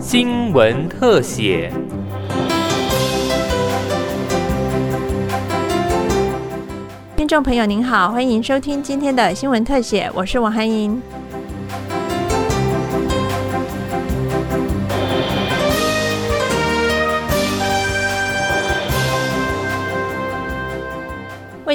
[0.00, 1.72] 新闻特写。
[7.16, 11.02] 听众朋友您好，欢迎收听今天的新闻特写，我是王涵莹。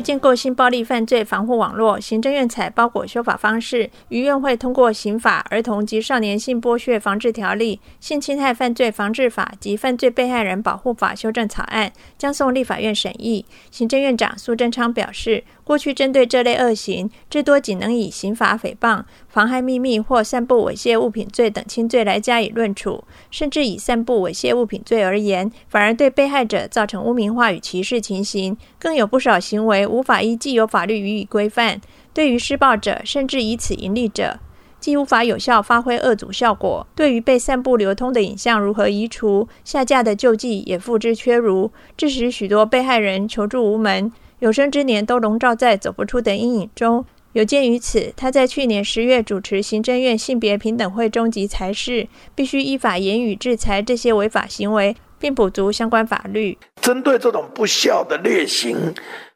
[0.01, 13.45] 建构性暴力犯罪防护网络，行政院采包裹修法方式，于院会通过《刑法》《儿童及少年性剥削防治条例》《性侵害犯罪防治法》及《犯罪被害人保护法》修正草案，将送立法院审议。
[13.71, 15.43] 行政院长苏贞昌表示。
[15.69, 31.79] 过去针对这类恶行，至多仅能以刑法诽谤、妨害秘密或散布猥亵物品罪等轻罪来加以论处，甚至以散布猥亵物品罪而言，反而对被害者造成污名化与歧视情形，更有不少行为无法依既有法律予以规范。
[32.11, 34.39] 对于施暴者，甚至以此盈利者，
[34.79, 44.11] 既无法有效发挥恶阻效果，对于被散布流通的影像如何移除、下架的救济也付之阙如，致使许多被害人求助无门。
[44.39, 47.05] 有生之年都笼罩在走不出的阴影中。
[47.33, 56.57] 有鉴于此，他在去年十月主持行政院性别平等会中级裁示，必须依法严予制裁这些违法行为，并补足相关法律。
[56.81, 58.75] 针对这种不孝的劣行，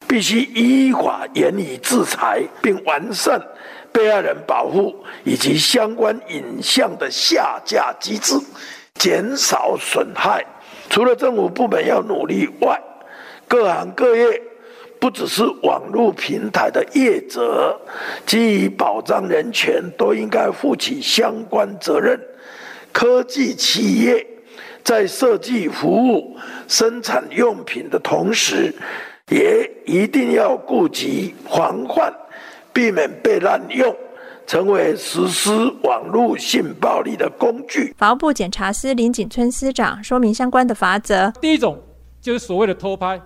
[0.07, 3.39] 必须依法严以制裁，并完善
[3.91, 8.33] 被害人保护以及相关影像的下架机制，
[8.95, 10.43] 减少损害。
[10.89, 12.81] 除了政府部门要努力外，
[13.47, 14.41] 各行各业。
[15.03, 17.77] 不只是网络平台的业者，
[18.25, 22.17] 基于保障人权，都应该负起相关责任。
[22.93, 24.25] 科技企业
[24.81, 26.37] 在设计服务、
[26.69, 28.73] 生产用品的同时，
[29.27, 32.13] 也一定要顾及防范，
[32.71, 33.93] 避免被滥用，
[34.47, 35.51] 成为实施
[35.83, 37.93] 网络性暴力的工具。
[37.97, 41.29] 法务部检察司林景春司长说明相关的法则。
[41.41, 41.77] 第一种
[42.21, 43.19] 就是所谓的偷拍。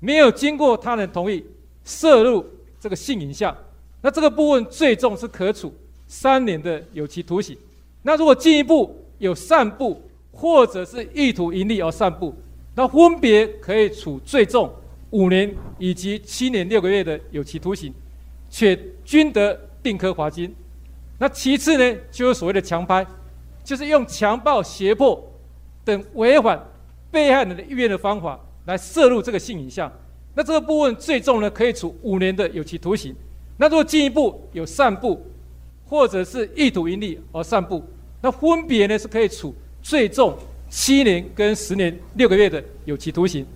[0.00, 1.44] 没有经过他人同意
[1.84, 2.44] 摄入
[2.78, 3.56] 这个性影像，
[4.02, 5.74] 那这个部分最重是可处
[6.06, 7.56] 三年的有期徒刑。
[8.02, 12.34] 那如果进一步有散布或者是意图盈利而散布，
[12.74, 14.70] 那分别可以处最重
[15.10, 17.92] 五年以及七年六个月的有期徒刑，
[18.50, 20.54] 且均得并科罚金。
[21.18, 23.06] 那其次呢，就是所谓的强拍，
[23.62, 25.22] 就是用强暴、胁迫
[25.84, 26.62] 等违反
[27.10, 28.38] 被害人的意愿的方法。
[28.66, 29.90] 来摄入这个性影像，
[30.34, 33.14] 那这个部分最重呢，可以处五年的有期徒刑。
[33.56, 35.24] 那如果进一步有散布，
[35.86, 37.84] 或者是意图盈利而散布，
[38.20, 40.36] 那分别呢是可以处最重
[40.68, 43.46] 七年跟十年六个月的有期徒刑。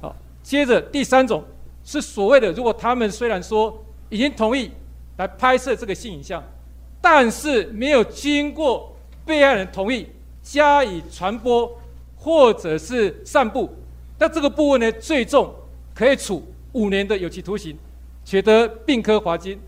[0.00, 1.42] 好，接着第三种
[1.82, 4.70] 是所谓的，如果他们虽然说已经同意
[5.16, 6.42] 来拍摄这个性影像，
[7.00, 8.94] 但是没有经过
[9.24, 10.06] 被害人同意
[10.42, 11.80] 加以传播
[12.14, 13.68] 或者是散布。
[14.20, 15.52] 那这个部分呢，最重
[15.94, 17.74] 可以处五年的有期徒刑，
[18.22, 19.58] 取得并科罚金。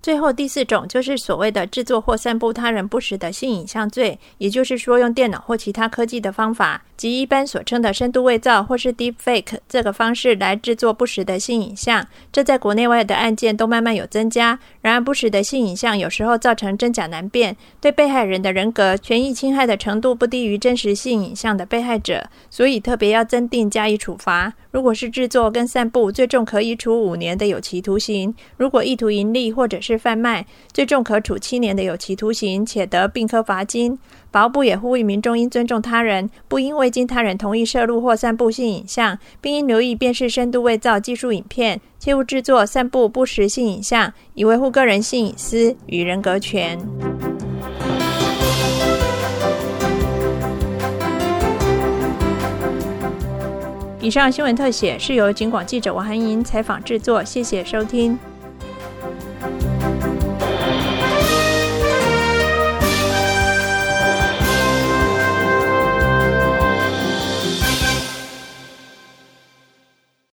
[0.00, 12.06] 最后第四种就是所谓的制作或散布他人不实的性影像罪，也就是说用电脑或其他科技的方法，即一般所称的深度伪造或是 deep fake 这个方式来制作不实的性影像。
[12.32, 14.58] 这在国内外的案件都慢慢有增加。
[14.80, 24.54] 然而不实的性影像有时候造成真假难辨，对被害人的人格权益侵害的程度不低于真实性影像的被害者，所以特别要增定加以处罚。
[24.70, 33.98] 如果是制作跟散布，最重可以处五年的有期徒刑；如果意图盈利或者是是贩卖，最重可处七年的有期徒刑，且得并科罚金。
[34.30, 46.78] 保部也呼吁民众应尊重他人，不应未经他人同意摄入或散布性影像，并应留意辨识深度伪造技术影片，切勿制作、散布不实性影像，以维护个人性隐私与人格权。
[54.00, 58.18] 以上新闻特写是由警广记者王涵莹采访制作，谢谢收听。